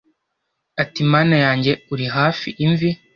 [0.83, 2.89] ati mana yanjye, uri hafi imvi